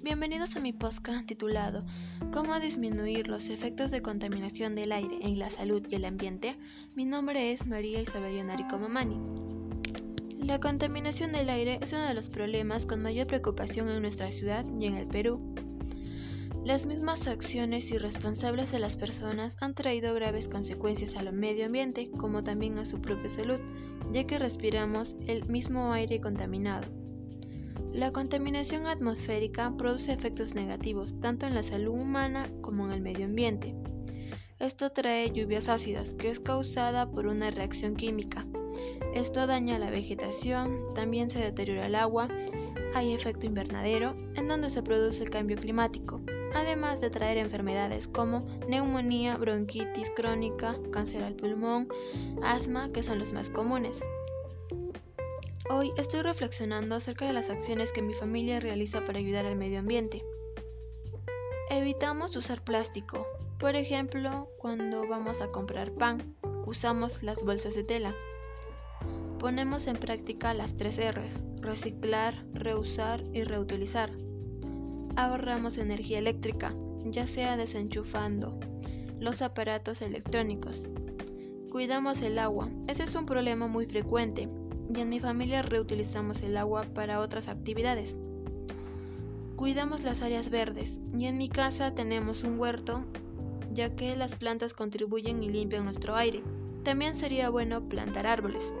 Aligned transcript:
Bienvenidos 0.00 0.56
a 0.56 0.60
mi 0.60 0.72
podcast 0.72 1.26
titulado 1.26 1.84
¿Cómo 2.32 2.58
disminuir 2.60 3.28
los 3.28 3.48
efectos 3.48 3.90
de 3.90 4.02
contaminación 4.02 4.74
del 4.74 4.92
aire 4.92 5.18
en 5.20 5.38
la 5.38 5.50
salud 5.50 5.86
y 5.88 5.94
el 5.94 6.04
ambiente? 6.04 6.56
Mi 6.94 7.04
nombre 7.04 7.52
es 7.52 7.66
María 7.66 8.00
Isabel 8.00 8.36
Yonarico 8.36 8.78
Mamani. 8.78 9.18
La 10.38 10.60
contaminación 10.60 11.32
del 11.32 11.50
aire 11.50 11.78
es 11.82 11.92
uno 11.92 12.06
de 12.06 12.14
los 12.14 12.30
problemas 12.30 12.86
con 12.86 13.02
mayor 13.02 13.26
preocupación 13.26 13.88
en 13.88 14.02
nuestra 14.02 14.30
ciudad 14.30 14.64
y 14.78 14.86
en 14.86 14.96
el 14.96 15.06
Perú. 15.06 15.54
Las 16.64 16.86
mismas 16.86 17.26
acciones 17.26 17.90
irresponsables 17.90 18.70
de 18.70 18.78
las 18.78 18.96
personas 18.96 19.56
han 19.60 19.74
traído 19.74 20.14
graves 20.14 20.46
consecuencias 20.46 21.16
al 21.16 21.32
medio 21.32 21.66
ambiente 21.66 22.08
como 22.10 22.44
también 22.44 22.78
a 22.78 22.84
su 22.84 23.00
propia 23.00 23.28
salud, 23.28 23.58
ya 24.12 24.24
que 24.24 24.38
respiramos 24.38 25.16
el 25.26 25.44
mismo 25.48 25.92
aire 25.92 26.20
contaminado. 26.20 27.01
La 27.92 28.10
contaminación 28.10 28.86
atmosférica 28.86 29.74
produce 29.76 30.14
efectos 30.14 30.54
negativos 30.54 31.14
tanto 31.20 31.46
en 31.46 31.54
la 31.54 31.62
salud 31.62 31.92
humana 31.92 32.50
como 32.62 32.86
en 32.86 32.92
el 32.92 33.02
medio 33.02 33.26
ambiente. 33.26 33.74
Esto 34.58 34.90
trae 34.92 35.30
lluvias 35.30 35.68
ácidas, 35.68 36.14
que 36.14 36.30
es 36.30 36.40
causada 36.40 37.10
por 37.10 37.26
una 37.26 37.50
reacción 37.50 37.94
química. 37.94 38.46
Esto 39.14 39.46
daña 39.46 39.78
la 39.78 39.90
vegetación, 39.90 40.94
también 40.94 41.28
se 41.28 41.40
deteriora 41.40 41.86
el 41.86 41.94
agua, 41.94 42.28
hay 42.94 43.12
efecto 43.12 43.44
invernadero, 43.44 44.16
en 44.36 44.48
donde 44.48 44.70
se 44.70 44.82
produce 44.82 45.22
el 45.22 45.30
cambio 45.30 45.58
climático, 45.58 46.22
además 46.54 47.02
de 47.02 47.10
traer 47.10 47.36
enfermedades 47.36 48.08
como 48.08 48.40
neumonía, 48.68 49.36
bronquitis 49.36 50.10
crónica, 50.16 50.78
cáncer 50.92 51.24
al 51.24 51.34
pulmón, 51.34 51.88
asma, 52.42 52.90
que 52.90 53.02
son 53.02 53.18
los 53.18 53.34
más 53.34 53.50
comunes. 53.50 54.00
Hoy 55.70 55.92
estoy 55.96 56.22
reflexionando 56.22 56.96
acerca 56.96 57.24
de 57.24 57.32
las 57.32 57.48
acciones 57.48 57.92
que 57.92 58.02
mi 58.02 58.14
familia 58.14 58.58
realiza 58.58 59.04
para 59.04 59.20
ayudar 59.20 59.46
al 59.46 59.54
medio 59.54 59.78
ambiente. 59.78 60.24
Evitamos 61.70 62.34
usar 62.34 62.64
plástico. 62.64 63.28
Por 63.60 63.76
ejemplo, 63.76 64.48
cuando 64.58 65.06
vamos 65.06 65.40
a 65.40 65.52
comprar 65.52 65.92
pan, 65.92 66.36
usamos 66.66 67.22
las 67.22 67.44
bolsas 67.44 67.76
de 67.76 67.84
tela. 67.84 68.12
Ponemos 69.38 69.86
en 69.86 69.96
práctica 69.96 70.52
las 70.52 70.76
tres 70.76 70.98
R's, 70.98 71.40
reciclar, 71.60 72.44
reusar 72.54 73.22
y 73.32 73.44
reutilizar. 73.44 74.10
Ahorramos 75.14 75.78
energía 75.78 76.18
eléctrica, 76.18 76.74
ya 77.04 77.28
sea 77.28 77.56
desenchufando 77.56 78.58
los 79.20 79.42
aparatos 79.42 80.02
electrónicos. 80.02 80.88
Cuidamos 81.70 82.20
el 82.20 82.40
agua. 82.40 82.68
Ese 82.88 83.04
es 83.04 83.14
un 83.14 83.26
problema 83.26 83.68
muy 83.68 83.86
frecuente 83.86 84.48
y 84.94 85.00
en 85.00 85.08
mi 85.08 85.20
familia 85.20 85.62
reutilizamos 85.62 86.42
el 86.42 86.56
agua 86.56 86.84
para 86.94 87.20
otras 87.20 87.48
actividades. 87.48 88.16
Cuidamos 89.56 90.02
las 90.02 90.22
áreas 90.22 90.50
verdes 90.50 90.98
y 91.16 91.26
en 91.26 91.38
mi 91.38 91.48
casa 91.48 91.94
tenemos 91.94 92.44
un 92.44 92.58
huerto 92.58 93.04
ya 93.72 93.94
que 93.96 94.16
las 94.16 94.34
plantas 94.34 94.74
contribuyen 94.74 95.42
y 95.42 95.48
limpian 95.48 95.84
nuestro 95.84 96.14
aire. 96.14 96.42
También 96.84 97.14
sería 97.14 97.48
bueno 97.48 97.88
plantar 97.88 98.26
árboles. 98.26 98.74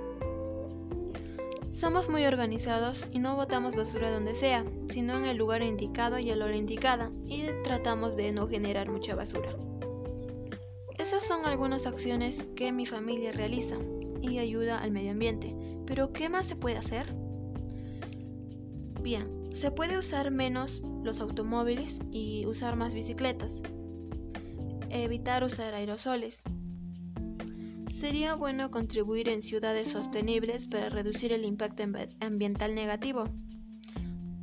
Somos 1.70 2.08
muy 2.08 2.26
organizados 2.26 3.06
y 3.10 3.18
no 3.18 3.34
botamos 3.34 3.74
basura 3.74 4.10
donde 4.10 4.34
sea, 4.34 4.64
sino 4.90 5.16
en 5.16 5.24
el 5.24 5.36
lugar 5.36 5.62
indicado 5.62 6.18
y 6.18 6.30
a 6.30 6.36
la 6.36 6.44
hora 6.44 6.56
indicada, 6.56 7.10
y 7.26 7.46
tratamos 7.64 8.14
de 8.14 8.32
no 8.32 8.46
generar 8.46 8.90
mucha 8.90 9.14
basura. 9.14 9.56
Esas 10.98 11.24
son 11.24 11.46
algunas 11.46 11.86
acciones 11.86 12.44
que 12.54 12.70
mi 12.70 12.86
familia 12.86 13.32
realiza 13.32 13.78
y 14.22 14.38
ayuda 14.38 14.78
al 14.78 14.92
medio 14.92 15.10
ambiente. 15.10 15.54
Pero 15.86 16.12
¿qué 16.12 16.28
más 16.28 16.46
se 16.46 16.56
puede 16.56 16.78
hacer? 16.78 17.06
Bien, 19.02 19.42
se 19.52 19.70
puede 19.70 19.98
usar 19.98 20.30
menos 20.30 20.82
los 21.02 21.20
automóviles 21.20 22.00
y 22.10 22.46
usar 22.46 22.76
más 22.76 22.94
bicicletas. 22.94 23.60
Evitar 24.90 25.42
usar 25.44 25.74
aerosoles. 25.74 26.42
Sería 27.90 28.34
bueno 28.34 28.70
contribuir 28.70 29.28
en 29.28 29.42
ciudades 29.42 29.88
sostenibles 29.88 30.66
para 30.66 30.88
reducir 30.88 31.32
el 31.32 31.44
impacto 31.44 31.84
ambiental 32.20 32.74
negativo. 32.74 33.24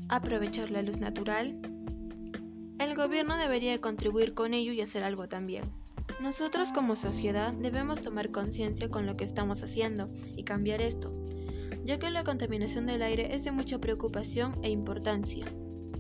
Aprovechar 0.09 0.72
la 0.72 0.81
luz 0.81 0.97
natural. 0.97 1.59
El 2.79 2.96
gobierno 2.96 3.38
debería 3.38 3.79
contribuir 3.79 4.34
con 4.34 4.53
ello 4.53 4.72
y 4.73 4.81
hacer 4.81 5.03
algo 5.03 5.28
también. 5.28 5.63
Nosotros 6.22 6.74
como 6.74 6.97
sociedad 6.97 7.53
debemos 7.53 8.02
tomar 8.02 8.30
conciencia 8.30 8.90
con 8.90 9.06
lo 9.06 9.16
que 9.16 9.24
estamos 9.24 9.63
haciendo 9.63 10.09
y 10.35 10.44
cambiar 10.44 10.81
esto, 10.81 11.13
ya 11.85 11.97
que 11.97 12.09
la 12.09 12.25
contaminación 12.25 12.85
del 12.88 13.03
aire 13.03 13.34
es 13.34 13.46
de 13.46 13.52
mucha 13.52 13.80
preocupación 13.80 14.59
e 14.62 14.69
importancia. 14.69 15.46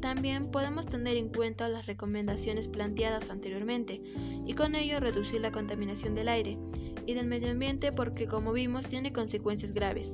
También 0.01 0.51
podemos 0.51 0.87
tener 0.87 1.15
en 1.15 1.29
cuenta 1.29 1.69
las 1.69 1.85
recomendaciones 1.85 2.67
planteadas 2.67 3.29
anteriormente 3.29 4.01
y 4.45 4.53
con 4.55 4.75
ello 4.75 4.99
reducir 4.99 5.39
la 5.39 5.51
contaminación 5.51 6.15
del 6.15 6.27
aire 6.27 6.57
y 7.05 7.13
del 7.13 7.27
medio 7.27 7.51
ambiente 7.51 7.93
porque 7.93 8.27
como 8.27 8.51
vimos 8.51 8.87
tiene 8.87 9.13
consecuencias 9.13 9.73
graves. 9.73 10.13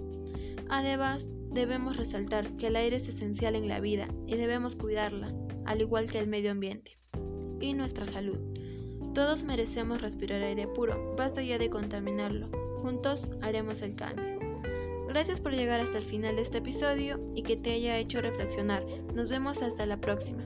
Además, 0.70 1.32
debemos 1.52 1.98
resaltar 1.98 2.56
que 2.58 2.68
el 2.68 2.76
aire 2.76 2.98
es 2.98 3.08
esencial 3.08 3.56
en 3.56 3.68
la 3.68 3.80
vida 3.80 4.08
y 4.28 4.36
debemos 4.36 4.76
cuidarla, 4.76 5.34
al 5.66 5.82
igual 5.82 6.12
que 6.12 6.20
el 6.20 6.28
medio 6.28 6.52
ambiente 6.52 7.00
y 7.60 7.74
nuestra 7.74 8.06
salud. 8.06 8.38
Todos 9.16 9.44
merecemos 9.44 10.02
respirar 10.02 10.44
aire 10.44 10.68
puro, 10.68 11.16
basta 11.16 11.42
ya 11.42 11.58
de 11.58 11.70
contaminarlo. 11.70 12.50
Juntos 12.81 13.26
haremos 13.42 13.81
el 13.81 13.96
cambio. 13.96 14.26
Gracias 15.08 15.40
por 15.40 15.53
llegar 15.53 15.80
hasta 15.80 16.00
el 16.00 16.03
final 16.03 16.36
de 16.36 16.42
este 16.42 16.58
episodio 16.58 17.22
y 17.34 17.44
que 17.44 17.56
te 17.56 17.72
haya 17.72 17.98
hecho 17.98 18.20
reflexionar. 18.20 18.86
Nos 19.14 19.30
vemos 19.30 19.62
hasta 19.62 19.86
la 19.86 20.02
próxima. 20.02 20.46